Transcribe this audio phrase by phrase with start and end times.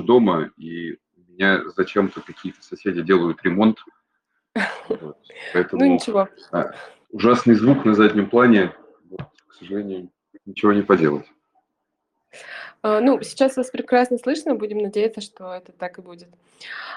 [0.00, 3.78] дома, и у меня зачем-то какие-то соседи делают ремонт.
[4.88, 5.18] Вот.
[5.52, 6.28] Поэтому Ну ничего.
[6.52, 6.72] а,
[7.10, 8.72] ужасный звук на заднем плане,
[9.08, 10.10] вот, к сожалению,
[10.46, 11.26] ничего не поделать.
[12.82, 16.28] А, Ну, сейчас вас прекрасно слышно, будем надеяться, что это так и будет.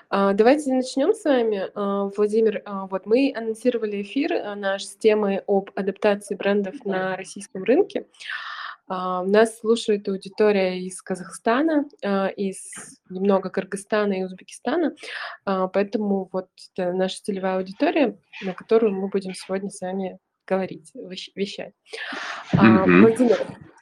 [0.09, 1.71] А, Давайте начнем с вами.
[1.73, 8.05] А, Владимир, вот мы анонсировали эфир наш с темой об адаптации брендов на российском рынке.
[8.87, 14.95] А, Нас слушает аудитория из Казахстана, а, из немного Кыргызстана и Узбекистана,
[15.45, 20.91] А, поэтому вот это наша целевая аудитория, на которую мы будем сегодня с вами говорить,
[20.95, 21.73] вещ- вещать.
[22.53, 23.01] Мгм.
[23.01, 23.39] Владимир,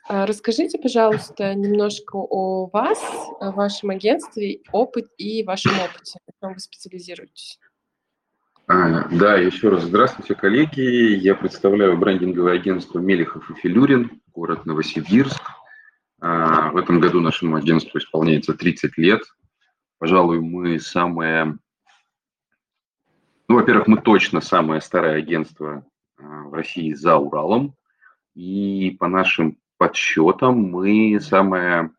[0.07, 2.99] расскажите, пожалуйста, немножко о вас,
[3.39, 7.59] о вашем агентстве, опыт и вашем опыте, на чем вы специализируетесь.
[8.73, 10.79] А, Да, еще раз здравствуйте, коллеги.
[11.17, 15.41] Я представляю брендинговое агентство Мелехов и Филюрин, город Новосибирск.
[16.21, 19.23] А, В этом году нашему агентству исполняется 30 лет.
[19.99, 21.57] Пожалуй, мы самое...
[23.49, 25.85] Ну, во-первых, мы точно самое старое агентство
[26.17, 27.75] а, в России за Уралом.
[28.35, 31.91] И по нашим подсчетам мы самое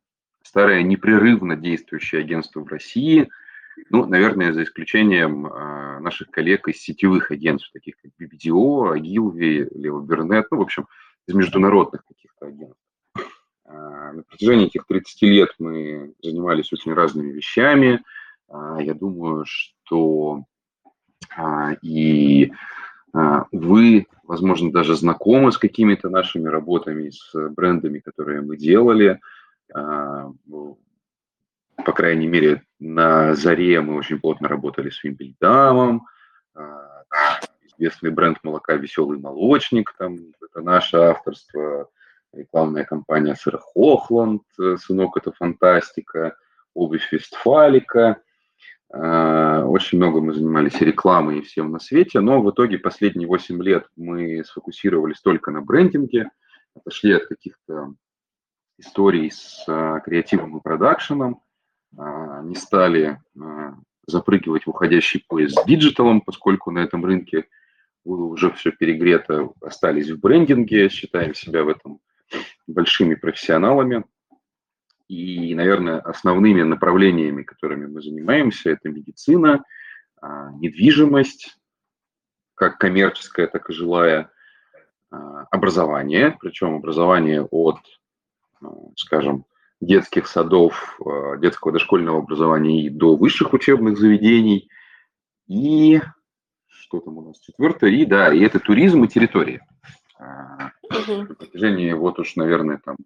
[0.42, 3.28] старое непрерывно действующее агентство в России–
[3.90, 9.68] ну, наверное, за исключением а, наших коллег из сетевых агентств, таких как BBDO, Agilvi,
[10.06, 10.86] Burnett, ну, в общем,
[11.26, 12.80] из международных каких-то агентств.
[13.64, 18.02] А, на протяжении этих 30 лет мы занимались очень разными вещами.
[18.48, 20.44] А, я думаю, что
[21.36, 22.52] а, и
[23.12, 29.20] а, вы, возможно, даже знакомы с какими-то нашими работами, с брендами, которые мы делали.
[29.74, 30.30] А,
[31.84, 36.06] по крайней мере, на заре мы очень плотно работали с Вимбельдамом,
[36.54, 37.02] а,
[37.62, 41.88] известный бренд молока «Веселый молочник», там, это наше авторство,
[42.32, 46.36] рекламная кампания «Сыра Хохланд», э, «Сынок, это фантастика»,
[46.74, 48.22] «Обувь Вестфалика».
[48.92, 53.62] А, Очень много мы занимались рекламой и всем на свете, но в итоге последние 8
[53.62, 56.30] лет мы сфокусировались только на брендинге,
[56.74, 57.94] отошли от каких-то
[58.78, 61.40] историй с а, креативом и продакшеном,
[61.96, 63.76] не стали а,
[64.06, 67.46] запрыгивать в уходящий поезд с диджиталом, поскольку на этом рынке
[68.04, 72.00] было уже все перегрето, остались в брендинге, считаем себя в этом
[72.66, 74.04] большими профессионалами.
[75.08, 79.62] И, наверное, основными направлениями, которыми мы занимаемся, это медицина,
[80.20, 81.58] а, недвижимость,
[82.54, 84.30] как коммерческая, так и жилая,
[85.10, 87.78] а, образование, причем образование от,
[88.62, 89.44] а, скажем,
[89.82, 94.70] детских садов, а, детского дошкольного образования и до высших учебных заведений.
[95.48, 96.00] И
[96.68, 97.90] что там у нас четвертое?
[97.90, 99.60] И да, и это туризм и территория.
[100.18, 101.28] Мгм.
[101.28, 102.96] На протяжении вот уж, наверное, там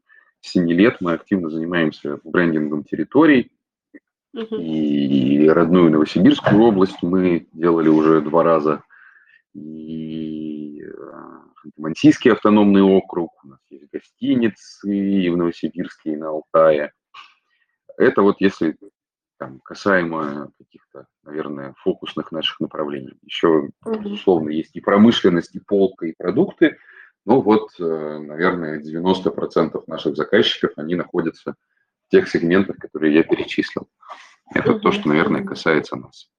[0.42, 3.50] 7 лет мы активно занимаемся брендингом территорий.
[4.34, 8.82] И родную Новосибирскую область мы делали уже два раза.
[9.54, 10.84] И
[11.66, 16.92] Ханты-Мансийский автономный округ, у нас есть гостиницы и в Новосибирске, и на Алтае.
[17.96, 18.76] Это вот если
[19.38, 23.18] там, касаемо каких-то, наверное, фокусных наших направлений.
[23.22, 26.78] Еще, безусловно, есть и промышленность, и полка, и продукты.
[27.26, 31.54] Но вот, э, наверное, 90% наших заказчиков, они находятся
[32.06, 33.88] в тех сегментах, которые я перечислил.
[34.54, 36.30] Это то, что, наверное, касается нас.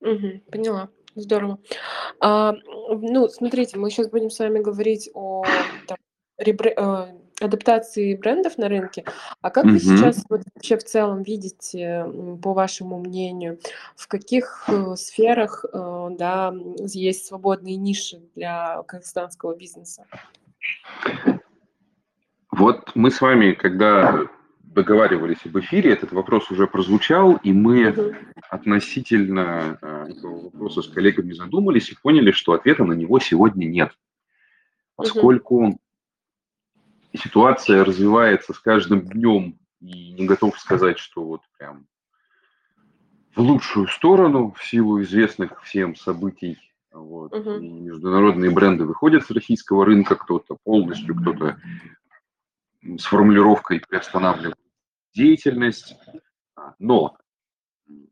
[0.00, 0.40] Мгм.
[0.50, 0.88] Поняла.
[1.14, 1.58] Здорово.
[2.20, 2.54] А,
[2.90, 5.44] ну, смотрите, мы сейчас будем с вами говорить о
[5.86, 5.98] там,
[6.40, 9.04] ребре- э, адаптации брендов на рынке.
[9.40, 9.80] А как вы Мгм.
[9.80, 12.06] сейчас вот вообще в целом видите,
[12.42, 13.58] по вашему мнению,
[13.96, 20.06] в каких э, сферах э, да, есть свободные ниши для казахстанского бизнеса?
[22.52, 24.20] Вот мы с вами, когда
[24.62, 28.16] договаривались об эфире, этот вопрос уже прозвучал, и мы Мгм.
[28.50, 29.78] относительно
[30.60, 33.92] вопроса с коллегами задумались и поняли, что ответа на него сегодня нет.
[34.94, 35.80] Поскольку
[37.14, 41.86] ситуация развивается с каждым днем, и не готов сказать, что вот прям
[43.34, 46.58] в лучшую сторону в силу известных всем событий.
[46.92, 47.32] Вот.
[47.32, 47.62] Мгм.
[47.62, 51.58] И международные бренды выходят с российского рынка, кто-то полностью, кто-то
[52.82, 54.58] с формулировкой приостанавливает
[55.14, 55.96] деятельность.
[56.78, 57.16] Но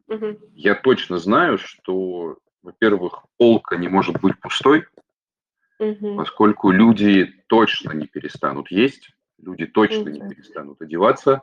[0.07, 0.39] Мгм.
[0.55, 4.87] я точно знаю, что, во-первых, полка не может быть пустой,
[5.79, 6.17] Мгм.
[6.17, 10.31] поскольку люди точно не перестанут есть, люди точно не Мгм.
[10.31, 11.43] перестанут одеваться,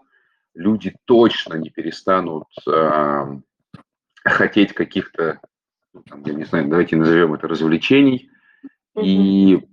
[0.53, 3.39] люди точно не перестанут а,
[4.23, 5.39] хотеть каких-то,
[5.93, 8.29] ну, там, я не знаю, давайте назовем это развлечений.
[8.95, 9.05] Мгм.
[9.05, 9.67] И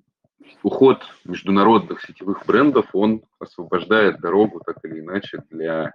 [0.62, 5.92] уход международных сетевых брендов, он освобождает дорогу так или иначе для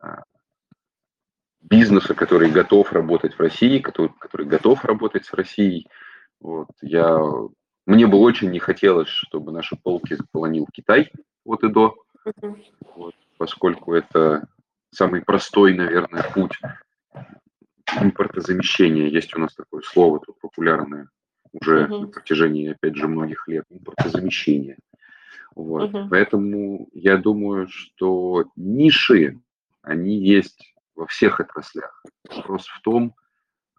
[0.00, 0.22] а,
[1.72, 5.88] бизнеса, который готов работать в России, который, который готов работать с Россией.
[6.38, 7.18] Вот, я,
[7.86, 11.10] мне бы очень не хотелось, чтобы наши полки заполонил Китай
[11.46, 11.94] от и до,
[12.94, 14.46] вот, поскольку это
[14.90, 16.60] самый простой, наверное, путь
[18.00, 19.08] импортозамещения.
[19.08, 21.08] Есть у нас такое слово тут популярное
[21.52, 22.00] уже uh-huh.
[22.00, 24.76] на протяжении, опять же, многих лет, импортозамещение.
[25.54, 25.90] Вот.
[25.90, 26.08] Uh-huh.
[26.10, 29.38] Поэтому я думаю, что ниши,
[29.82, 32.02] они есть во всех отраслях.
[32.28, 33.14] Вопрос в том,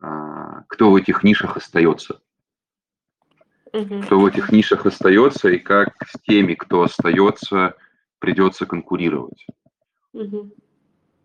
[0.01, 2.21] а, кто в этих нишах остается.
[3.71, 7.75] Кто в этих нишах остается и как с теми, кто остается,
[8.19, 9.47] придется конкурировать.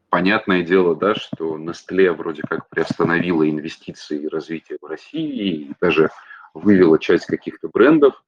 [0.08, 6.08] Понятное дело, да, что Nestle вроде как приостановила инвестиции и развитие в России, и даже
[6.54, 8.24] вывела часть каких-то брендов.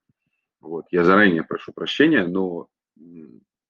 [0.60, 0.84] Вот.
[0.90, 2.66] Я заранее прошу прощения, но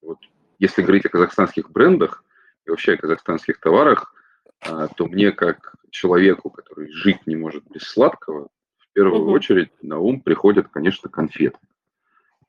[0.02, 0.18] вот,
[0.58, 2.24] если говорить о казахстанских брендах
[2.64, 4.14] и вообще о казахстанских товарах,
[4.60, 8.48] а, то мне как человеку, который жить не может без сладкого,
[8.78, 9.32] в первую угу.
[9.32, 11.58] очередь на ум приходят, конечно, конфеты.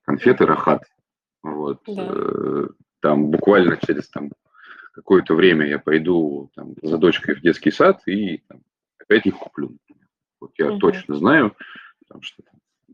[0.03, 0.83] Конфеты Рахат.
[1.43, 1.81] Вот.
[1.87, 2.11] Да.
[2.13, 2.67] Э,
[2.99, 4.31] там буквально через там,
[4.93, 8.61] какое-то время я пойду там, за дочкой в детский сад и там,
[8.99, 9.77] опять их куплю.
[10.39, 10.79] Вот я угу.
[10.79, 11.55] точно знаю,
[11.99, 12.43] потому что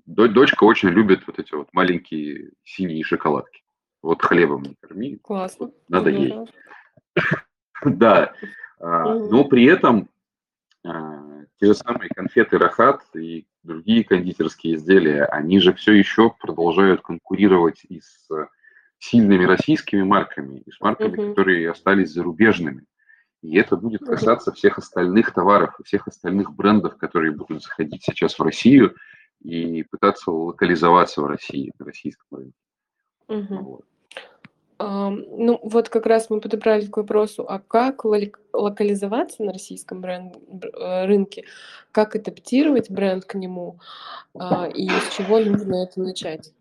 [0.06, 3.64] дочка очень любит вот эти вот маленькие синие шоколадки.
[4.02, 5.18] Вот хлебом не корми.
[5.18, 5.72] Классно.
[5.88, 6.34] Надо ей.
[7.84, 8.34] Да.
[8.80, 10.10] А, но при этом
[10.84, 17.02] а, те же самые конфеты Рахат и другие кондитерские изделия, они же все еще продолжают
[17.02, 18.28] конкурировать и с
[19.00, 22.86] сильными российскими марками, и с марками, которые остались зарубежными.
[23.44, 28.38] И это будет касаться всех остальных товаров и всех остальных брендов, которые будут заходить сейчас
[28.38, 28.96] в Россию
[29.42, 32.58] и пытаться локализоваться в России, на российском рынке.
[33.28, 33.56] Угу.
[33.64, 33.86] Вот.
[34.80, 41.06] Ну, вот как раз мы подобрали к вопросу, а как локализоваться на российском бренд, э,
[41.06, 41.46] рынке,
[41.92, 43.80] как адаптировать бренд к нему,
[44.36, 46.54] uh, и с чего нужно это начать?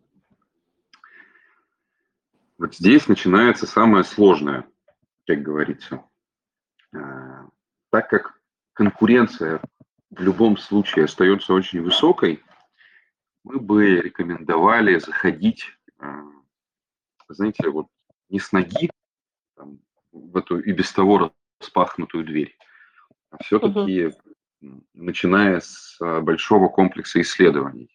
[2.58, 4.64] Вот здесь начинается самое сложное,
[5.26, 6.02] как говорится.
[6.94, 7.48] А,
[7.90, 8.40] так как
[8.72, 9.60] конкуренция
[10.10, 12.42] в любом случае остается очень высокой,
[13.44, 15.66] мы бы рекомендовали заходить,
[15.98, 16.22] а,
[17.28, 17.88] знаете, вот
[18.28, 18.90] не с ноги
[19.56, 19.78] там,
[20.12, 22.56] в эту и без того распахнутую дверь,
[23.30, 24.12] а все-таки
[24.60, 24.82] uh-huh.
[24.94, 27.90] начиная с а, большого комплекса исследований.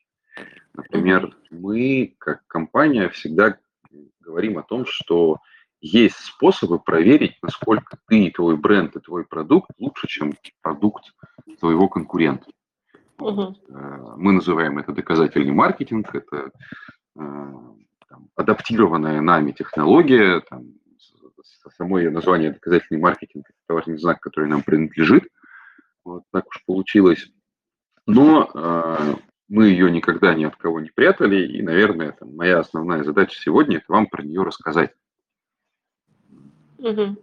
[0.74, 3.58] Например, мы как компания всегда
[4.20, 5.40] говорим о том, что
[5.82, 11.06] есть способы проверить, насколько ты и твой бренд, и твой продукт лучше, чем продукт
[11.60, 12.46] твоего конкурента.
[13.18, 13.56] Угу.
[14.18, 16.52] Мы называем это доказательный маркетинг, это
[17.16, 17.54] э,
[18.12, 20.74] там, адаптированная нами технология, там,
[21.78, 25.30] само ее название доказательный маркетинг, это товарный знак, который нам принадлежит.
[26.04, 27.32] Вот так уж получилось.
[28.06, 29.16] Но э,
[29.48, 33.78] мы ее никогда ни от кого не прятали, и, наверное, там, моя основная задача сегодня–
[33.78, 34.94] это вам про нее рассказать.
[36.80, 37.16] Угу.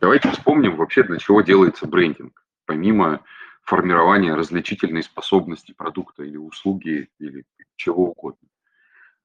[0.00, 3.24] Давайте вспомним вообще, для чего делается брендинг, помимо
[3.62, 7.44] формирования различительной способности продукта или услуги или
[7.76, 8.49] чего угодно.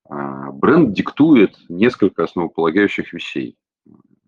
[0.08, 3.58] А, бренд диктует несколько основополагающих вещей.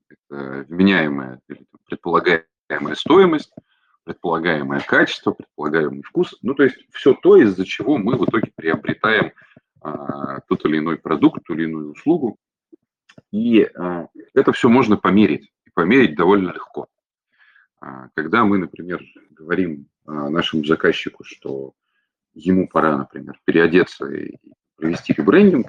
[0.10, 3.54] Это вменяемая или предполагаемая стоимость,
[4.04, 6.38] предполагаемое качество, предполагаемый вкус.
[6.42, 9.34] Ну, то есть все то, из-за чего мы в итоге приобретаем
[9.82, 12.38] а, тот или иной продукт, ту или иную услугу.
[13.32, 16.88] И а, это все можно померить, и померить довольно легко.
[17.80, 21.74] А, когда мы, например, говорим а, нашему заказчику, что
[22.34, 24.38] ему пора, например, переодеться и
[24.78, 25.68] провести ребрендинг,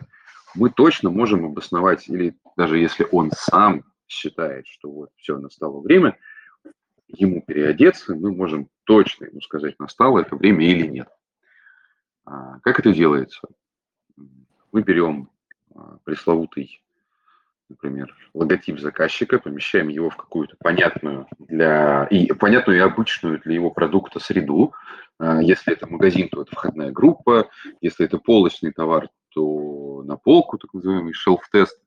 [0.54, 6.16] мы точно можем обосновать, или даже если он сам считает, что вот все, настало время–
[7.08, 11.08] ему переодеться, мы можем точно ему сказать, настало это время или нет.
[12.24, 13.40] А, как это делается?
[14.72, 15.30] Мы берем
[15.74, 16.82] а, пресловутый,
[17.68, 23.70] например, логотип заказчика, помещаем его в какую-то понятную для и понятную и обычную для его
[23.70, 24.72] продукта среду.
[25.18, 27.50] А, если это магазин, то это входная группа.
[27.80, 31.78] Если это полочный товар, то на полку, так называемый шелф-тест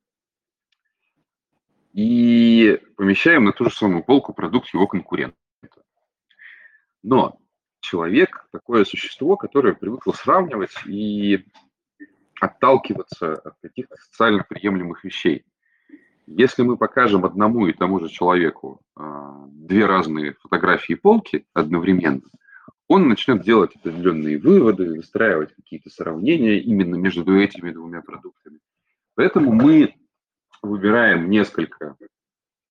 [1.92, 5.36] и помещаем на ту же самую полку продукт его конкурента.
[7.02, 7.38] Но
[7.80, 11.44] человек такое существо, которое привыкло сравнивать и
[12.40, 15.44] отталкиваться от каких-то социально приемлемых вещей.
[16.26, 22.22] Если мы покажем одному и тому же человеку а, две разные фотографии полки одновременно,
[22.88, 28.60] он начнет делать определенные выводы, выстраивать какие-то сравнения именно между этими двумя продуктами.
[29.14, 29.94] Поэтому мы
[30.62, 31.96] выбираем несколько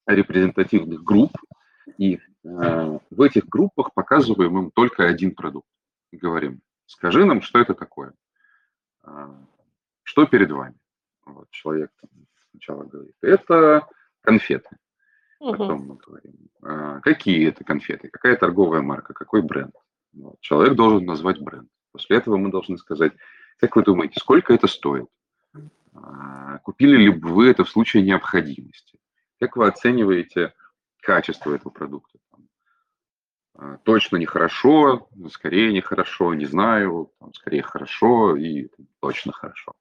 [0.08, 1.32] репрезентативных групп
[1.98, 5.68] и э, в этих группах показываем им только один продукт.
[6.12, 8.14] Говорим, скажи нам, что это такое.
[10.04, 10.76] Что перед вами?
[11.26, 11.92] Вот человек
[12.52, 13.88] сначала говорит, это
[14.22, 14.70] конфеты.
[15.40, 19.74] Потом мы говорим, а, какие это конфеты, какая торговая марка, какой бренд.
[20.14, 20.40] Вот.
[20.40, 21.68] Человек должен назвать бренд.
[21.92, 23.14] После этого мы должны сказать,
[23.60, 25.08] как вы думаете, сколько это стоит?
[25.94, 29.00] А, купили ли бы вы это в случае необходимости?
[29.40, 30.54] Как вы оцениваете
[31.02, 32.20] качество этого продукта?
[33.56, 39.74] А, точно нехорошо, скорее нехорошо, не знаю, там, скорее хорошо и точно хорошо.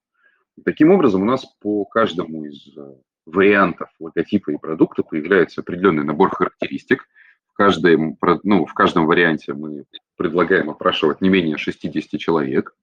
[0.63, 6.29] Таким образом у нас по каждому из э, вариантов логотипа и продукта появляется определенный набор
[6.29, 7.07] характеристик.
[7.47, 9.85] В каждом, ну, в каждом варианте мы
[10.17, 12.75] предлагаем опрашивать не менее 60 человек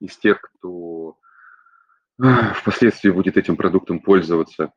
[0.00, 1.16] из тех, кто
[2.54, 4.72] впоследствии будет этим продуктом пользоваться.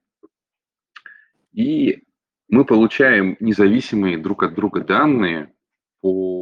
[1.53, 2.03] И
[2.50, 5.53] мы получаем независимые друг от друга данные
[6.01, 6.37] по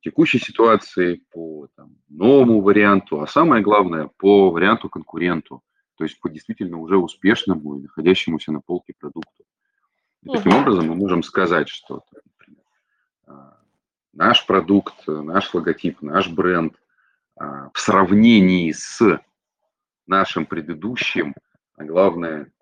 [0.00, 5.62] текущей ситуации, по там, новому варианту, а самое главное, по варианту конкуренту
[5.98, 9.44] то есть по действительно уже успешному и находящемуся на полке продукту.
[10.22, 12.64] И таким образом мы можем сказать, что например,
[13.26, 13.58] а,
[14.12, 16.74] наш продукт, наш логотип, наш бренд
[17.36, 19.20] а, в сравнении с
[20.06, 21.34] нашим предыдущим,
[21.76, 22.52] а главное,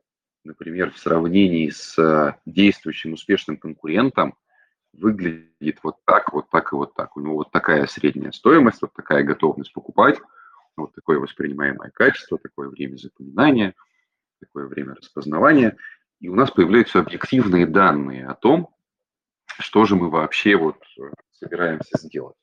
[0.42, 4.34] например, в сравнении с действующим успешным конкурентом,
[4.98, 7.16] выглядит вот так, вот так и вот так.
[7.16, 10.18] У него вот такая средняя стоимость, вот такая готовность покупать,
[10.76, 13.74] вот такое воспринимаемое качество, такое время запоминания,
[14.40, 15.76] такое время распознавания.
[16.20, 18.74] И у нас появляются объективные данные о том,
[19.58, 22.36] что же мы вообще вот э, собираемся сделать.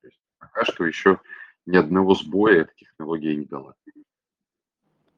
[0.00, 1.20] То есть пока что еще
[1.66, 3.74] ни одного сбоя эта технология не дала.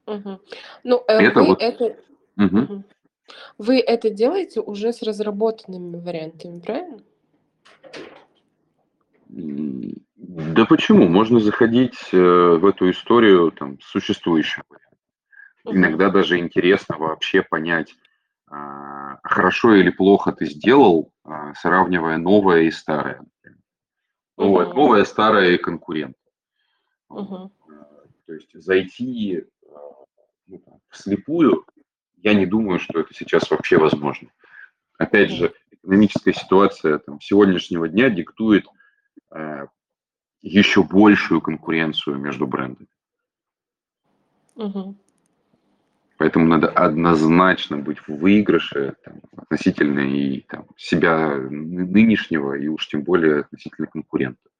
[0.06, 0.40] Угу.
[0.84, 1.62] Ну, э, это вы вот...
[1.62, 1.96] это...
[2.36, 2.84] Угу.
[3.58, 6.98] Вы это делаете уже с разработанными вариантами, правильно?
[10.16, 11.08] Да почему?
[11.08, 14.62] Можно заходить э, в эту историю там, существующим
[15.64, 17.94] Иногда даже интересно вообще понять,
[18.46, 23.22] а, хорошо или плохо ты сделал, а, сравнивая новое и старое.
[24.36, 24.74] Новое, угу.
[24.74, 26.16] новое старое и конкурент.
[27.10, 27.52] Угу.
[28.26, 29.44] То есть зайти
[30.46, 31.66] ну, вслепую,
[32.22, 34.28] я не думаю, что это сейчас вообще возможно.
[34.98, 38.66] Опять же, экономическая ситуация там, сегодняшнего дня диктует
[40.42, 42.88] еще большую конкуренцию между брендами.
[44.56, 44.96] Угу.
[46.18, 53.02] Поэтому надо однозначно быть в выигрыше там, относительно и там, себя нынешнего, и уж тем
[53.02, 54.50] более относительно конкурента.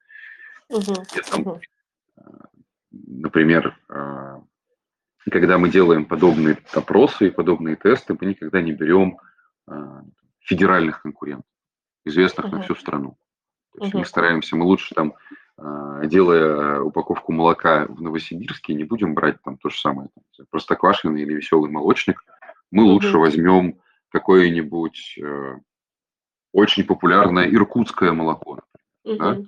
[0.71, 0.95] Угу.
[1.31, 1.61] Там, угу.
[2.90, 4.43] Например, а,
[5.29, 9.19] когда мы делаем подобные опросы и подобные тесты, мы никогда не берем
[9.67, 10.03] а,
[10.41, 11.47] федеральных конкурентов,
[12.05, 12.57] известных угу.
[12.57, 13.19] на всю страну.
[13.75, 14.00] То есть угу.
[14.00, 15.15] мы стараемся, мы лучше там
[15.59, 21.17] а, делая упаковку молока в Новосибирске, не будем брать там то же самое, там, простоквашино
[21.19, 22.25] или веселый молочник.
[22.71, 22.93] Мы угу.
[22.93, 23.79] лучше возьмем
[24.11, 25.59] какое-нибудь э,
[26.53, 28.61] очень популярное иркутское молоко,
[29.05, 29.17] угу.
[29.17, 29.39] да?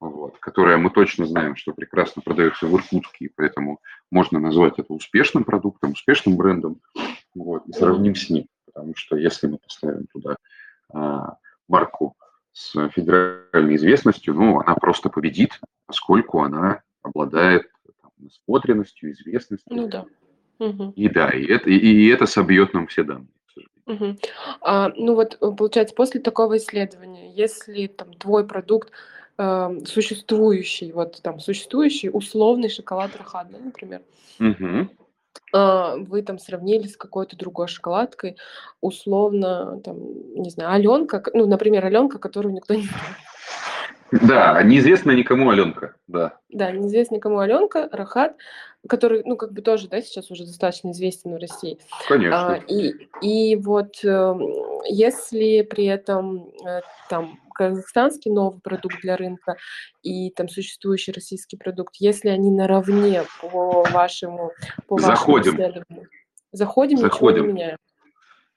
[0.00, 4.92] Вот, которое мы точно знаем, что прекрасно продается в Иркутске, и поэтому можно назвать это
[4.92, 6.80] успешным продуктом, успешным брендом,
[7.34, 8.46] вот, и сравним с ним.
[8.66, 10.36] Потому что если мы поставим туда
[10.92, 11.36] а,
[11.68, 12.16] марку
[12.52, 17.70] с федеральной известностью, ну, она просто победит, поскольку она обладает
[18.02, 19.74] там, насмотренностью, известностью.
[19.74, 20.04] Ну да.
[20.58, 20.92] Угу.
[20.96, 23.28] И да, и это, и, и это собьет нам все данные.
[23.86, 24.16] Угу.
[24.62, 28.90] А, ну вот, э, получается, после такого исследования, если там твой продукт
[29.38, 34.02] э, существующий, вот там существующий условный шоколад Рахат, да, например,
[34.38, 34.88] угу.
[35.52, 38.36] А, вы там сравнили с какой-то другой шоколадкой,
[38.80, 39.96] условно, там,
[40.34, 43.16] не знаю, Аленка, ну, например, Аленка, которую никто не знает.
[44.12, 46.38] Да, неизвестно никому Аленка, да.
[46.48, 48.36] Да, неизвестно никому Аленка, Рахат,
[48.88, 51.78] который, ну, как бы тоже, да, сейчас уже достаточно известен в России.
[52.08, 52.54] Конечно.
[52.54, 54.34] А, и, и вот э,
[54.84, 59.56] если при этом э, там казахстанский новый продукт для рынка
[60.02, 64.52] и там существующий российский продукт, если они наравне по вашему,
[64.86, 65.54] по Заходим.
[65.54, 66.08] исследованию,
[66.52, 67.38] заходим, Заходим.
[67.38, 67.78] ничего не меняем.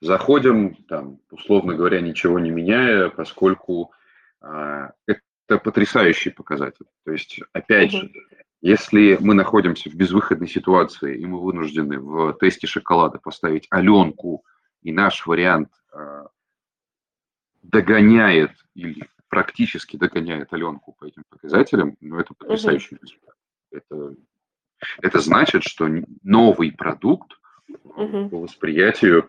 [0.02, 3.90] Заходим, там, условно говоря, ничего не меняя, поскольку
[4.40, 4.92] а,
[5.50, 6.86] это потрясающий показатель.
[7.04, 8.10] То есть, опять же,
[8.60, 14.44] если мы находимся в безвыходной ситуации, и мы вынуждены в тесте шоколада поставить Аленку,
[14.82, 16.28] и наш вариант а,
[17.62, 23.04] догоняет или практически догоняет Аленку по этим показателям, ну, это потрясающий угу.
[23.04, 23.34] результат.
[23.72, 24.14] Это,
[25.02, 25.88] это значит, что
[26.22, 27.40] новый продукт
[27.84, 28.28] угу.
[28.28, 29.28] по восприятию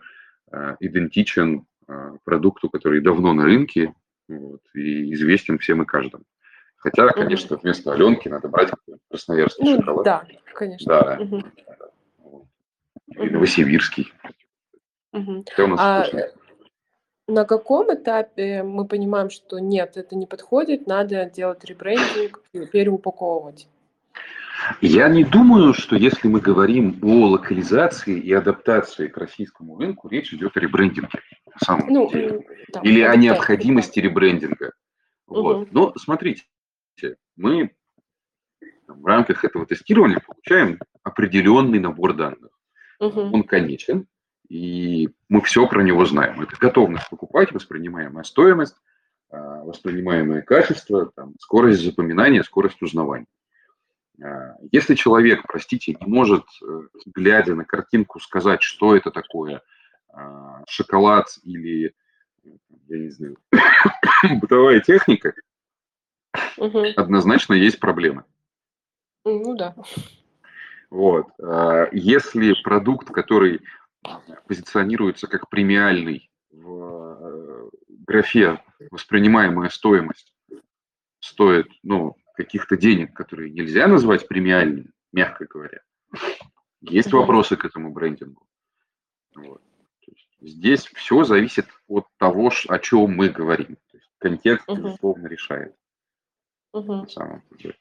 [0.50, 3.94] э, идентичен э, э, продукту, который давно на рынке
[4.38, 6.24] вот, и известен всем и каждому.
[6.76, 8.70] Хотя, конечно, вместо Аленки надо брать
[9.08, 10.04] красноярский ну, шоколад.
[10.04, 10.24] Да,
[10.54, 10.86] конечно.
[10.86, 11.18] Да.
[11.20, 12.44] Угу.
[13.06, 14.12] Или новосибирский.
[15.12, 15.44] Угу.
[15.58, 16.04] у нас а,
[17.28, 23.68] на каком этапе мы понимаем, что нет, это не подходит, надо делать ребрендинг, переупаковывать?
[24.80, 30.32] Я не думаю, что если мы говорим о локализации и адаптации к российскому рынку, речь
[30.32, 31.20] идет о ребрендинге.
[31.46, 32.40] На самом ну, деле.
[32.72, 34.08] Да, Или о необходимости да.
[34.08, 34.72] ребрендинга.
[35.26, 35.62] Вот.
[35.62, 35.68] Угу.
[35.72, 36.44] Но смотрите,
[37.36, 37.72] мы
[38.86, 42.50] в рамках этого тестирования получаем определенный набор данных.
[43.00, 43.20] Угу.
[43.20, 44.06] Он конечен,
[44.48, 46.40] и мы все про него знаем.
[46.40, 48.76] Это готовность покупать, воспринимаемая стоимость,
[49.30, 53.26] а, воспринимаемое качество, там, скорость запоминания, скорость узнавания.
[54.20, 59.62] А, если человек, простите, не может, э, глядя на картинку, сказать, что это такое,
[60.08, 61.94] а, шоколад или,
[62.88, 63.36] я не знаю,
[64.40, 65.34] бытовая техника,
[66.56, 66.84] угу.
[66.96, 68.24] однозначно есть проблемы.
[69.24, 69.74] Ну да.
[70.90, 71.28] Вот.
[71.92, 73.62] Если продукт, который
[74.46, 80.34] позиционируется как премиальный в э, графе воспринимаемая стоимость
[81.20, 85.80] стоит, ну, каких-то денег, которые нельзя назвать премиальными, мягко говоря.
[86.80, 88.46] Есть вопросы к этому брендингу.
[89.34, 89.62] Вот.
[90.40, 93.76] Здесь все зависит от того, о чем мы говорим.
[93.90, 94.76] То есть контекст, uh-huh.
[94.76, 95.76] безусловно, решает.
[96.74, 97.02] Uh-huh.
[97.02, 97.78] На самом деле.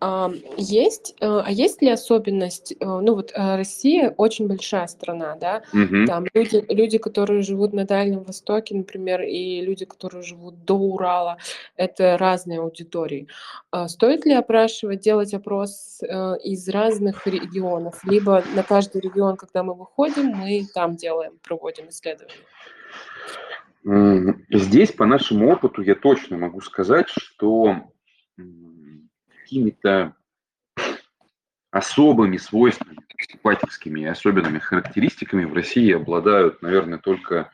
[0.00, 0.38] Uh-huh.
[0.56, 5.62] Есть, э, а есть ли особенность, э, ну вот э, Россия очень большая страна, да,
[5.72, 6.06] угу.
[6.06, 11.38] там люди, люди, которые живут на Дальнем Востоке, например, и люди, которые живут до Урала,
[11.76, 13.26] это разные аудитории.
[13.72, 19.74] А стоит ли опрашивать, делать опрос из разных регионов, либо на каждый регион, когда мы
[19.74, 22.34] выходим, мы там делаем, проводим исследования?
[24.50, 27.76] Здесь, по нашему опыту, я точно могу сказать, что
[29.48, 30.14] какими-то
[31.70, 37.50] особыми свойствами, покупательскими и особенными характеристиками в России обладают, наверное, только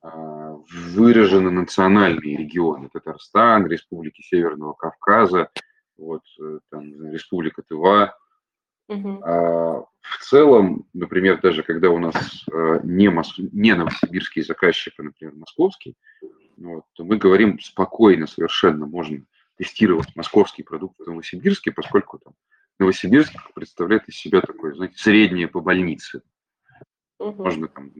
[0.00, 0.56] а,
[0.94, 2.88] выражены национальные регионы.
[2.90, 5.50] Татарстан, Республики Северного Кавказа,
[5.98, 8.16] вот, э, там, Республика Тыва.
[8.88, 9.22] Угу.
[9.24, 13.34] А в целом, например, даже когда у нас э, не, мос...
[13.38, 15.94] не новосибирский заказчик, а, например, московский,
[16.56, 19.22] вот, то мы говорим спокойно совершенно, можно
[19.56, 22.34] тестировать московский продукт в Новосибирске, поскольку там
[22.78, 26.22] Новосибирск представляет из себя такое, знаете, среднее по больнице.
[27.18, 27.42] Угу.
[27.42, 27.92] Можно там,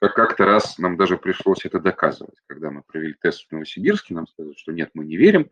[0.00, 4.26] как как-то раз нам даже пришлось это доказывать, когда мы провели тест в Новосибирске, нам
[4.26, 5.50] сказали, что нет, мы не верим,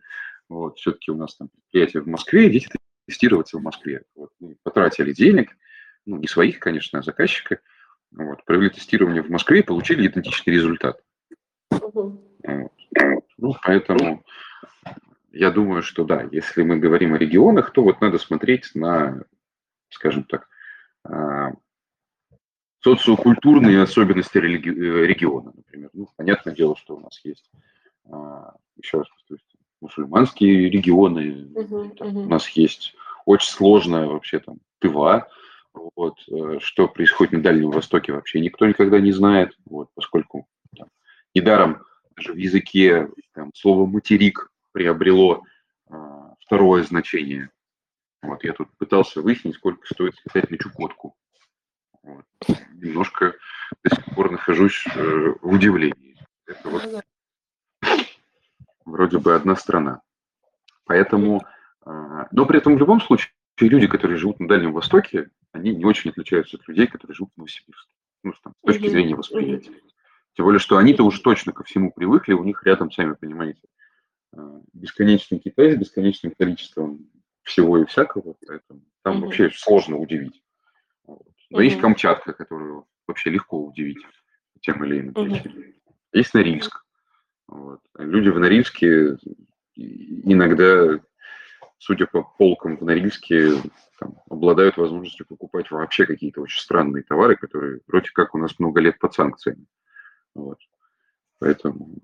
[0.48, 2.68] вот, все-таки у нас там предприятие в Москве, идите
[3.06, 4.02] тестироваться в Москве.
[4.14, 5.56] Вот, мы потратили денег,
[6.04, 7.60] ну, не своих, конечно, а заказчика,
[8.12, 11.02] вот, провели тестирование в Москве и получили идентичный результат.
[11.70, 12.36] Угу.
[12.44, 12.72] Вот.
[13.38, 14.24] Ну, поэтому
[15.38, 19.22] я думаю, что да, если мы говорим о регионах, то вот надо смотреть на,
[19.90, 20.48] скажем так,
[21.04, 21.52] а,
[22.82, 25.90] социокультурные особенности религи- э, региона, например.
[25.92, 27.50] Ну, понятное дело, что у нас есть,
[28.10, 29.44] а, еще раз повторюсь,
[29.80, 32.24] мусульманские регионы, uh-huh, uh-huh.
[32.24, 32.94] у нас есть
[33.26, 35.28] очень сложная вообще там Тыва,
[35.74, 40.46] вот, э, что происходит на Дальнем Востоке вообще никто никогда не знает, вот, поскольку
[40.76, 40.88] там,
[41.34, 41.82] недаром
[42.16, 45.42] даже в языке там, слово «материк» приобрело
[45.88, 47.48] а, второе значение.
[48.20, 51.16] Вот я тут пытался выяснить, сколько стоит слетать на Чукотку.
[52.02, 52.26] Вот.
[52.74, 53.34] Немножко
[53.82, 56.18] до сих пор нахожусь э, в удивлении.
[56.44, 57.04] Это вот
[58.84, 60.02] вроде бы одна страна.
[60.84, 61.46] Поэтому,
[61.86, 65.86] э, но при этом в любом случае люди, которые живут на Дальнем Востоке, они не
[65.86, 67.90] очень отличаются от людей, которые живут в Новосибирске.
[68.24, 69.72] Ну, там, с точки зрения восприятия.
[70.34, 73.75] Тем более, что они-то уж точно ко всему привыкли, у них рядом, сами понимаете, Э,
[74.72, 77.10] бесконечный Китай с бесконечным количеством
[77.42, 79.26] всего и всякого, поэтому там угу.
[79.26, 80.42] вообще сложно удивить.
[81.04, 81.26] Вот.
[81.50, 81.64] Но угу.
[81.64, 84.04] есть Камчатка, которую вообще легко удивить
[84.60, 85.58] тем или иным причинам.
[85.58, 85.94] Угу.
[86.12, 86.84] Есть Норильск.
[87.46, 87.80] Вот.
[87.98, 89.16] Люди в Норильске
[89.76, 90.98] иногда,
[91.78, 93.52] судя по полкам в Норильске,
[93.98, 98.80] там, обладают возможностью покупать вообще какие-то очень странные товары, которые вроде как у нас много
[98.80, 99.66] лет под санкциями.
[100.34, 100.58] Вот.
[101.38, 101.96] Поэтому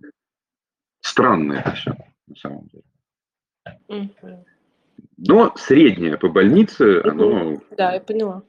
[1.01, 2.85] странно это все на самом деле.
[5.17, 7.61] Но среднее по больнице, оно...
[7.77, 8.43] Да, я поняла.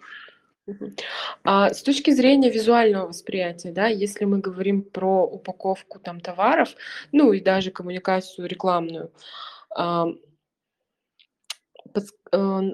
[1.44, 6.70] А с точки зрения визуального восприятия, да, если мы говорим про упаковку там товаров,
[7.12, 9.12] ну и даже коммуникацию рекламную,
[9.76, 10.08] а,
[12.32, 12.72] э,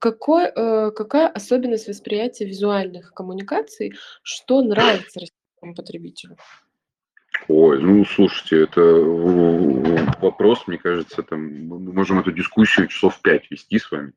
[0.00, 6.36] какой, э, какая особенность восприятия визуальных коммуникаций, что нравится российскому потребителю?
[7.48, 8.82] Ой, ну слушайте, это
[10.20, 14.12] вопрос, мне кажется, там мы можем эту дискуссию часов пять вести с вами.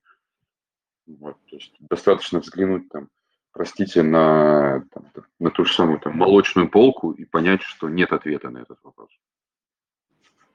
[1.07, 3.07] Вот, то есть достаточно взглянуть там,
[3.53, 5.05] простите, на, там,
[5.39, 9.09] на ту же самую там, молочную полку и понять, что нет ответа на этот вопрос.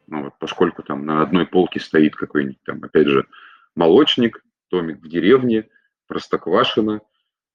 [0.07, 3.27] Ну, вот, поскольку там на одной полке стоит какой-нибудь там, опять же,
[3.75, 5.69] молочник, домик в деревне,
[6.09, 7.01] простоквашино,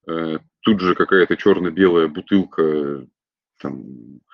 [0.08, 3.06] э, тут же какая-то черно-белая бутылка,
[3.60, 4.31] там, э,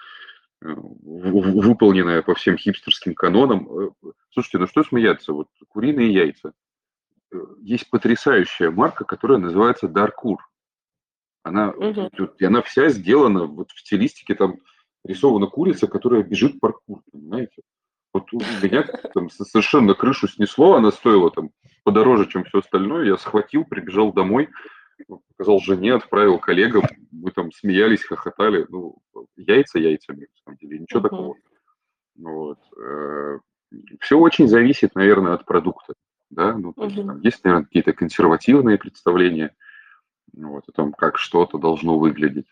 [0.61, 3.67] выполненная по всем хипстерским канонам.
[3.69, 3.89] Э,
[4.31, 6.53] слушайте, ну что смеяться, вот куриные яйца.
[7.33, 10.39] Э, есть потрясающая марка, которая называется Даркур.
[11.43, 12.09] Она, угу.
[12.39, 14.57] и она вся сделана вот в стилистике, там
[15.03, 17.61] рисована курица, которая бежит паркур, понимаете?
[18.13, 21.51] Вот у меня там совершенно крышу снесло, она стоила там
[21.83, 23.05] подороже, чем все остальное.
[23.05, 24.49] Я схватил, прибежал домой,
[25.37, 26.83] показал жене, отправил коллегам.
[27.11, 28.65] Мы там смеялись, хохотали.
[28.69, 28.97] Ну,
[29.37, 30.27] яйца яйцами,
[30.67, 31.03] деле, ничего uh-huh.
[31.03, 31.35] такого.
[32.17, 32.59] Вот.
[32.77, 33.39] Э,
[33.99, 35.93] все очень зависит, наверное, от продукта.
[36.29, 36.57] Да?
[36.57, 36.85] Ну, uh-huh.
[36.89, 39.55] есть, там есть, наверное, какие-то консервативные представления
[40.33, 42.47] вот, о том, как что-то должно выглядеть.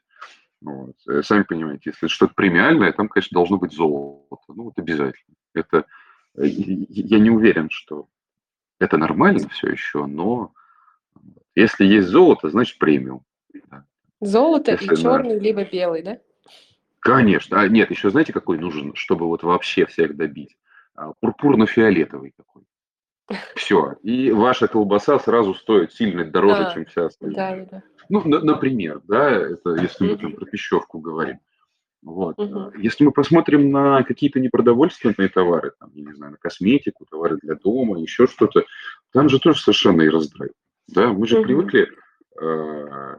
[0.62, 0.96] Вот.
[1.08, 4.44] Э, сами понимаете, если что-то премиальное, там, конечно, должно быть золото.
[4.48, 5.36] Ну, вот обязательно.
[5.54, 5.86] Это,
[6.38, 8.08] э, я не уверен, что
[8.80, 10.54] это нормально все еще, но
[11.56, 13.24] если есть золото, значит премиум.
[14.22, 15.40] Золото если и черный, на...
[15.40, 16.20] либо белый, да?
[17.06, 17.62] Конечно.
[17.62, 20.58] А нет, еще знаете, какой нужен, чтобы вот вообще всех добить?
[20.96, 22.64] А, пурпурно-фиолетовый такой.
[23.56, 23.94] Все.
[24.02, 26.74] И ваша колбаса сразу стоит сильно дороже, да.
[26.74, 27.66] чем вся остальная.
[27.66, 27.84] Да, да.
[28.10, 31.40] Ну, на, например, да, это если мы там про пищевку говорим.
[32.02, 32.40] Вот.
[32.40, 32.80] Угу.
[32.80, 37.54] Если мы посмотрим на какие-то непродовольственные товары, там, я не знаю, на косметику, товары для
[37.54, 38.64] дома, еще что-то,
[39.12, 40.50] там же тоже совершенно и раздрай.
[40.88, 41.46] Да, мы же угу.
[41.46, 41.88] привыкли
[42.42, 43.16] э,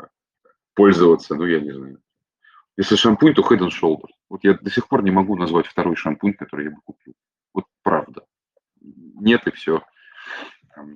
[0.75, 2.01] пользоваться, ну, я не знаю,
[2.77, 4.12] если шампунь, то Head and Shoulders.
[4.29, 7.15] Вот я до сих пор не могу назвать второй шампунь, который я бы купил.
[7.55, 8.27] Вот правда.
[8.81, 9.83] Нет и все.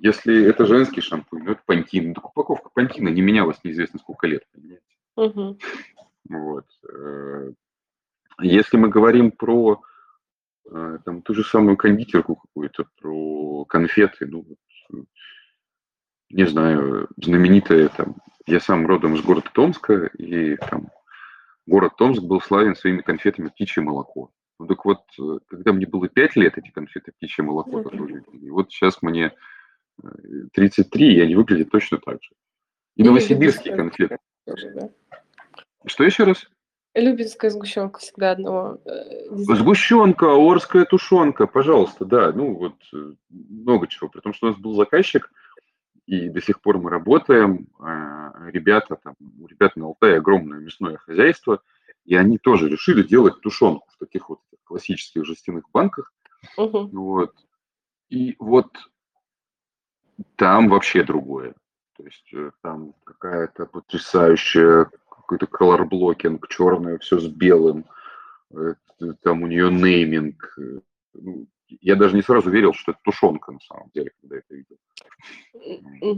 [0.01, 2.13] Если это женский шампунь, ну это пантин.
[2.13, 4.85] Так упаковка пантина не менялась неизвестно сколько лет, понимаете?
[5.15, 5.57] Угу.
[6.29, 6.65] Вот.
[6.87, 7.51] Э,
[8.41, 9.81] если мы говорим про
[10.69, 15.05] э, там, ту же самую кондитерку какую-то, про конфеты, ну, вот,
[16.29, 20.89] не знаю, знаменитые там, я сам родом из города Томска, и там
[21.65, 24.31] город Томск был славен своими конфетами «Птичье молоко».
[24.59, 28.39] Ну так вот, э, когда мне было 5 лет, эти конфеты «Птичье молоко» mm-hmm.
[28.39, 29.33] и вот сейчас мне
[30.53, 32.29] 33, и они выглядят точно так же.
[32.95, 34.17] И, и новосибирские конфеты.
[34.45, 34.89] Тоже, да?
[35.85, 36.47] Что еще раз?
[36.93, 38.79] Любинская сгущенка всегда одного.
[38.85, 42.31] Э, сгущенка, орская тушенка, пожалуйста, да.
[42.33, 44.09] Ну вот э, много чего.
[44.09, 45.31] При том, что у нас был заказчик,
[46.11, 47.67] и до сих пор мы работаем.
[47.79, 51.61] А, ребята, там, у ребят на Алтае огромное мясное хозяйство,
[52.03, 56.11] и они тоже решили делать тушенку в таких вот классических жестяных банках.
[56.57, 56.89] Угу.
[56.91, 57.33] Вот.
[58.09, 58.75] И вот
[60.35, 61.53] там вообще другое.
[61.95, 67.85] То есть э, там какая-то потрясающая какой-то колорблокинг, черное, все с белым.
[69.21, 70.57] Там у нее нейминг.
[71.13, 71.47] Ну,
[71.81, 74.77] я даже не сразу верил, что это тушенка на самом деле, когда это видел.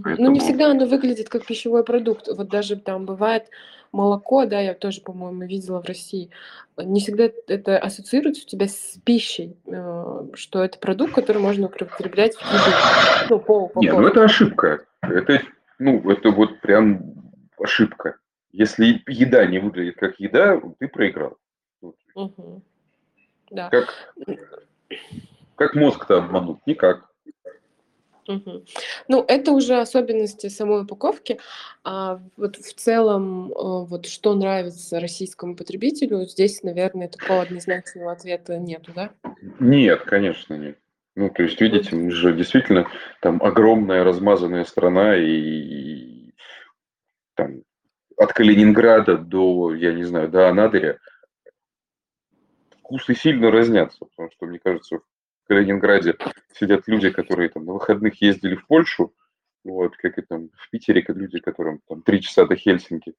[0.04, 0.28] Поэтому...
[0.28, 2.28] Ну, не всегда оно выглядит как пищевой продукт.
[2.28, 3.50] Вот даже там бывает
[3.92, 6.30] молоко, да, я тоже, по-моему, видела в России.
[6.78, 12.36] Не всегда это ассоциируется у тебя с пищей, э, что это продукт, который можно употреблять
[12.36, 13.30] в еду.
[13.30, 14.86] Ну, по, по, Нет, ну это ошибка.
[15.02, 15.42] Это,
[15.80, 17.14] ну, это вот прям
[17.60, 18.18] ошибка.
[18.52, 21.38] Если еда не выглядит как еда, ты проиграл.
[22.16, 22.62] Угу.
[23.52, 23.70] Да.
[23.70, 24.16] Как,
[25.56, 26.60] как мозг-то обмануть?
[26.66, 27.10] Никак.
[28.28, 28.66] Угу.
[29.10, 31.40] Ну, это уже особенности самой упаковки.
[31.84, 38.58] А вот в целом, э, вот что нравится российскому потребителю, здесь, наверное, такого однозначного ответа
[38.58, 39.12] нету, да?
[39.60, 40.78] Нет, конечно, нет.
[41.16, 42.88] Ну, то есть, видите, мы же действительно
[43.22, 46.34] там огромная размазанная страна, и, и
[47.36, 47.64] там
[48.18, 50.98] от Калининграда до, я не знаю, до Анадыря
[52.80, 55.02] вкусы сильно разнятся, потому что, мне кажется, в
[55.48, 56.18] Калининграде
[56.54, 59.14] сидят люди, которые там на выходных ездили в Польшу,
[59.64, 63.14] вот, как и там в Питере, как люди, которым там три часа до Хельсинки,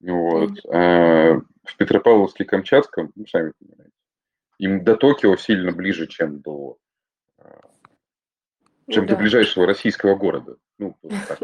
[0.00, 3.94] вот, а в Петропавловске-Камчатском, ну, сами понимаете,
[4.58, 6.78] им до Токио сильно ближе, чем до,
[8.88, 9.16] чем ну, до да.
[9.16, 10.56] ближайшего российского города.
[10.78, 11.40] Ну, вот так.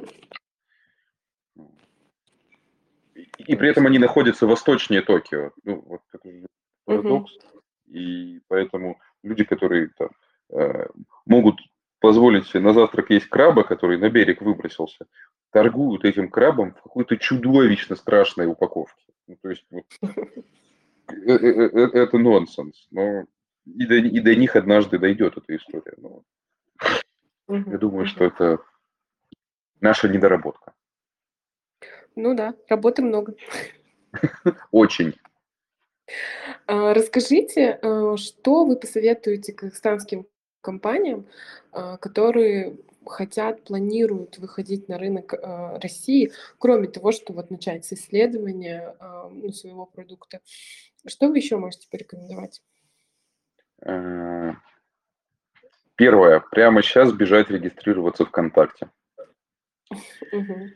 [3.39, 5.53] И при этом они находятся восточнее Токио.
[5.65, 6.47] Ну, вот это
[6.85, 7.33] парадокс.
[7.37, 7.63] Угу.
[7.87, 10.11] И поэтому люди, которые там,
[10.51, 10.87] э,
[11.27, 11.59] могут
[12.01, 15.07] позволить себе на завтрак есть краба, который на берег выбросился,
[15.51, 19.05] торгуют этим крабом в какой-то чудовищно страшной упаковке.
[19.27, 22.87] Ну, то есть вот, э, э, это нонсенс.
[22.91, 23.25] Но
[23.65, 25.95] и до, и до них однажды дойдет эта история.
[25.97, 26.23] Но
[27.49, 28.59] я думаю, что это
[29.81, 30.75] наша недоработка.
[32.17, 33.35] Ну да, работы много.
[34.71, 35.15] Очень.
[36.67, 40.27] А, расскажите, а, что вы посоветуете казахстанским
[40.61, 41.27] компаниям,
[41.73, 45.35] а, которые хотят, планируют выходить на рынок
[45.83, 48.97] России, кроме того, что вот начать с исследования
[49.31, 50.41] ну, своего продукта.
[51.07, 52.63] Что вы еще можете порекомендовать?
[55.97, 56.41] Первое.
[56.51, 58.89] Прямо сейчас бежать регистрироваться ВКонтакте.
[60.33, 60.71] Угу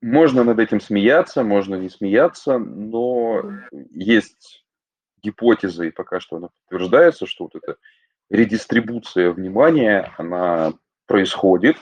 [0.00, 3.42] можно над этим смеяться, можно не смеяться, но
[3.90, 4.64] есть
[5.22, 7.76] гипотеза, и пока что она подтверждается, что вот эта
[8.30, 10.72] редистрибуция внимания, она
[11.06, 11.76] происходит,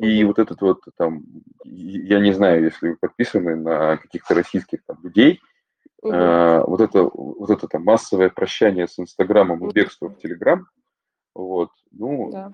[0.00, 1.22] и вот этот вот там,
[1.64, 5.40] я не знаю, если вы подписаны на каких-то российских там людей,
[6.02, 6.12] угу.
[6.12, 10.66] э, вот это вот это там массовое прощание с Инстаграмом и бегство в Телеграм,
[11.34, 12.52] вот, ну, да.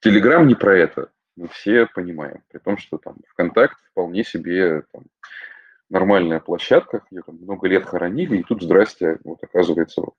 [0.00, 2.42] Телеграм не про это мы все понимаем.
[2.50, 5.04] При том, что там ВКонтакте вполне себе там,
[5.90, 10.14] нормальная площадка, ее там много лет хоронили, и тут, здрасте, вот оказывается, вот,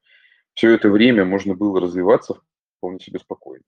[0.54, 2.40] все это время можно было развиваться
[2.78, 3.64] вполне себе спокойно.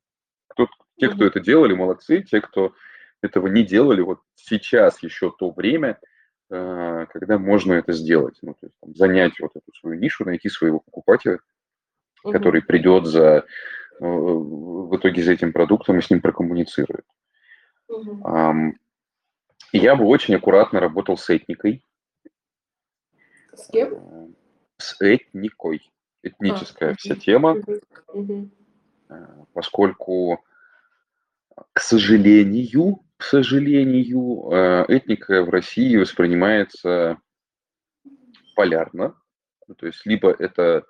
[0.47, 2.73] Кто, те, кто это делали, молодцы, те, кто
[3.21, 5.99] этого не делали, вот сейчас еще то время,
[6.49, 10.49] э, когда можно это сделать, ну, то есть там, занять вот эту свою нишу, найти
[10.49, 11.39] своего покупателя,
[12.23, 12.31] угу.
[12.31, 13.45] который придет за
[13.99, 17.05] э, в итоге за этим продуктом и с ним прокоммуницирует.
[17.87, 18.73] Угу.
[19.73, 21.83] Я бы очень аккуратно работал с этникой.
[23.53, 24.35] С кем?
[24.77, 25.91] С этникой.
[26.23, 27.21] Этническая а, вся угу.
[27.21, 27.57] тема.
[28.13, 28.49] Угу.
[29.53, 30.43] Поскольку,
[31.73, 37.17] к сожалению, к сожалению, э, этника в России воспринимается
[38.55, 39.15] полярно.
[39.67, 40.85] Ну, то есть либо это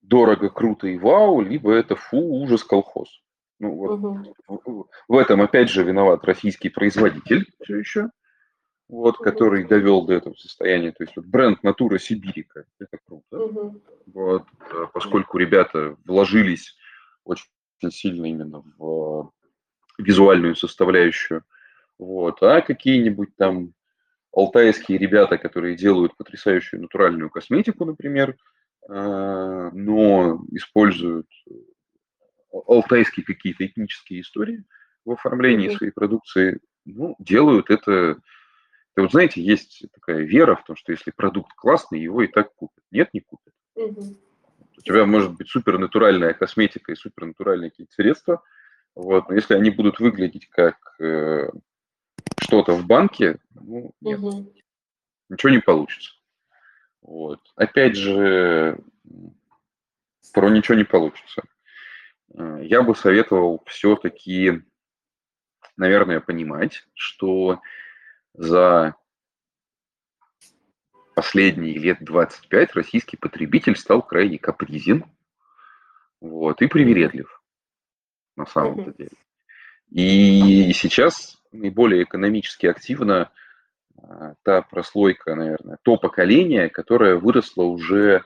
[0.00, 3.22] дорого, круто и вау, либо это фу, ужас, колхоз.
[3.58, 4.00] Ну, вот
[4.46, 4.90] угу.
[5.08, 8.10] В этом, опять же, виноват российский производитель все еще,
[8.88, 9.24] вот, угу.
[9.24, 10.92] который довел до этого состояния.
[10.92, 13.38] То есть вот бренд Натура Сибирика, это круто.
[13.38, 13.82] Угу.
[14.12, 16.76] Вот, э, поскольку ребята вложились
[17.24, 17.46] очень
[17.90, 19.32] сильно именно в
[19.98, 21.42] визуальную составляющую.
[21.98, 22.42] Вот.
[22.42, 23.72] А какие-нибудь там
[24.32, 28.36] алтайские ребята, которые делают потрясающую натуральную косметику, например,
[28.88, 31.26] э, но используют
[32.66, 34.64] алтайские какие-то этнические истории
[35.04, 38.20] в оформлении своей продукции, ну, делают это.
[38.96, 42.54] И вот знаете, есть такая вера в том, что если продукт классный, его и так
[42.54, 42.82] купят.
[42.90, 43.52] Нет, не купят.
[43.76, 44.16] Mm-hmm.
[44.78, 48.42] У тебя может быть супернатуральная косметика и супернатуральные какие-то средства,
[48.94, 51.50] вот, но если они будут выглядеть как э,
[52.40, 54.52] что-то в банке, ну, нет, угу.
[55.28, 56.14] ничего не получится.
[57.02, 57.40] Вот.
[57.56, 58.78] Опять же,
[60.32, 61.42] про ничего не получится.
[62.34, 64.62] Э, я бы советовал все-таки,
[65.76, 67.60] наверное, понимать, что
[68.34, 68.94] за
[71.14, 75.04] последние лет 25 российский потребитель стал крайне капризен
[76.20, 77.42] вот, и привередлив
[78.36, 79.16] на самом-то деле.
[79.90, 83.30] И сейчас наиболее экономически активна
[83.96, 88.24] э, та прослойка, наверное, то поколение, которое выросло уже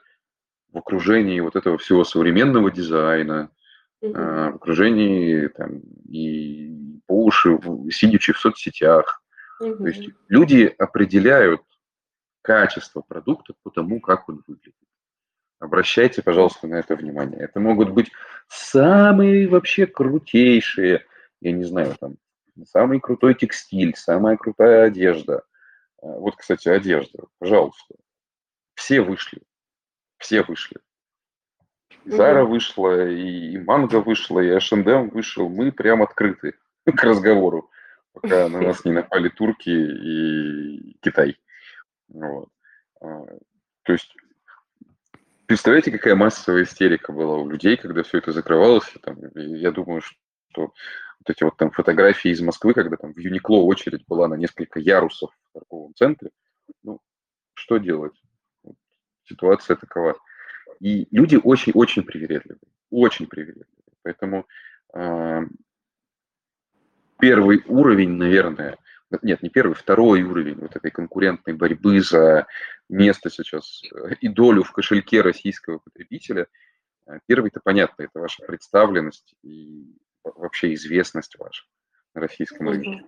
[0.72, 3.50] в окружении вот этого всего современного дизайна,
[4.02, 4.14] Угу.
[4.14, 7.58] в окружении там, и по уши,
[7.90, 9.22] сидячи в соцсетях.
[9.60, 9.76] Угу.
[9.76, 11.62] То есть люди определяют
[12.42, 14.74] качество продукта по тому, как он выглядит.
[15.58, 17.40] Обращайте, пожалуйста, на это внимание.
[17.40, 18.10] Это могут быть
[18.48, 21.04] самые вообще крутейшие,
[21.42, 22.16] я не знаю, там,
[22.64, 25.44] самый крутой текстиль, самая крутая одежда.
[26.02, 27.94] А, вот, кстати, одежда, пожалуйста.
[28.74, 29.42] Все вышли.
[30.16, 30.78] Все вышли.
[32.04, 35.48] Зара вышла, и Манго вышла, и H&M вышел.
[35.48, 37.70] Мы прям открыты к разговору,
[38.12, 41.38] пока на нас не напали турки и Китай.
[42.08, 42.48] Вот.
[43.00, 43.26] А,
[43.82, 44.14] то есть
[45.46, 48.92] представляете, какая массовая истерика была у людей, когда все это закрывалось.
[49.02, 53.56] Там, я думаю, что вот эти вот там фотографии из Москвы, когда там в Юникло
[53.56, 56.30] очередь была на несколько ярусов в торговом центре,
[56.82, 57.00] ну,
[57.54, 58.14] что делать?
[59.24, 60.16] Ситуация такова.
[60.80, 62.58] И люди очень-очень привередливы,
[62.90, 63.66] очень привередливы.
[64.02, 64.46] Поэтому
[64.94, 65.40] э,
[67.20, 68.78] первый уровень, наверное,
[69.22, 72.46] нет, не первый, второй уровень вот этой конкурентной борьбы за
[72.88, 76.46] место сейчас э, и долю в кошельке российского потребителя,
[77.26, 81.64] Первый-то понятно, это ваша представленность и вообще известность ваша
[82.14, 83.04] на российском рынке.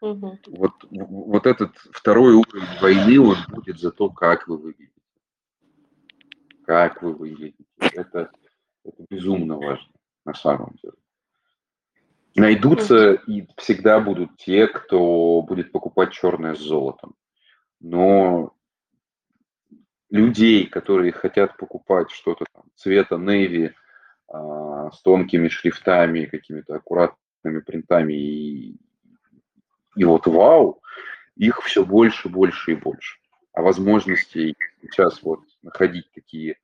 [0.00, 0.38] Мгм.
[0.46, 4.91] Вот, вот этот второй уровень войны, он будет за то, как вы выглядите.
[6.64, 7.64] Как вы выглядите.
[7.78, 8.30] Это,
[8.84, 9.92] это безумно важно
[10.24, 10.94] на самом деле.
[12.34, 17.14] Найдутся и всегда будут те, кто будет покупать черное с золотом.
[17.80, 18.54] Но
[20.08, 23.72] людей, которые хотят покупать что-то там цвета navy
[24.28, 28.76] а, с тонкими шрифтами, какими-то аккуратными принтами и,
[29.96, 30.80] и вот вау,
[31.36, 33.18] их все больше, больше и больше.
[33.52, 36.58] А возможностей сейчас вот находить такие,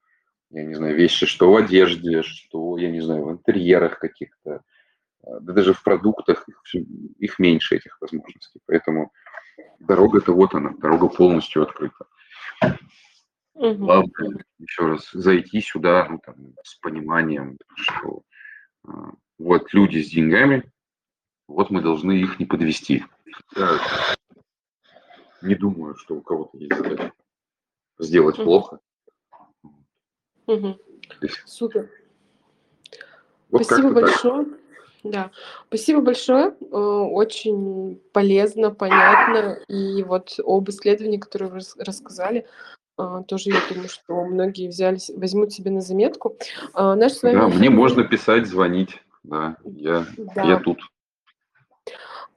[0.50, 4.62] я не знаю, вещи, что в одежде, что, я не знаю, в интерьерах каких-то,
[5.22, 6.62] а, да даже в продуктах их,
[7.18, 8.60] их меньше этих возможностей.
[8.66, 9.12] Поэтому
[9.78, 12.06] дорога-то вот она, дорога полностью открыта.
[13.54, 13.74] Угу.
[13.74, 18.22] Главное, еще раз, зайти сюда ну, там, с пониманием, что
[18.86, 18.90] э,
[19.38, 20.70] вот люди с деньгами,
[21.48, 23.04] вот мы должны их не подвести.
[23.56, 23.78] Я
[25.42, 27.12] не думаю, что у кого-то есть задача
[27.98, 28.44] сделать угу.
[28.44, 28.78] плохо.
[30.48, 30.78] Угу.
[31.44, 31.88] Супер.
[33.50, 34.44] Вот Спасибо большое.
[34.44, 34.58] Так.
[35.04, 35.30] Да,
[35.68, 36.54] спасибо большое.
[36.60, 39.58] Э, очень полезно, понятно.
[39.68, 42.46] И вот об исследовании, которые вы рассказали,
[42.98, 46.36] э, тоже я думаю, что многие взялись, возьмут себе на заметку.
[46.74, 47.38] Э, наш с вами...
[47.38, 49.00] Да, мне можно писать, звонить.
[49.22, 50.42] Да, я, да.
[50.42, 50.80] я тут.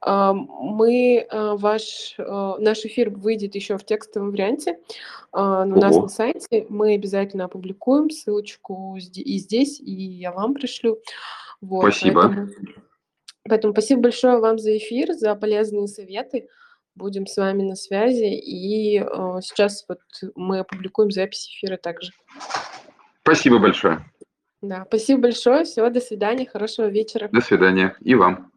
[0.04, 4.78] Мы, ваш, наш эфир выйдет еще в текстовом варианте
[5.32, 6.66] у нас на сайте.
[6.68, 10.98] Мы обязательно опубликуем ссылочку и здесь, и я вам пришлю.
[11.60, 12.22] Вот, спасибо.
[12.22, 12.48] Поэтому,
[13.48, 16.48] поэтому спасибо большое вам за эфир, за полезные советы.
[16.94, 18.34] Будем с вами на связи.
[18.34, 19.04] И э,
[19.40, 20.00] сейчас вот
[20.34, 22.12] мы опубликуем запись эфира также.
[23.22, 24.04] Спасибо большое.
[24.60, 25.64] Да, спасибо большое.
[25.64, 27.30] Всего, до свидания, хорошего вечера.
[27.32, 27.96] До свидания.
[28.00, 28.51] И вам.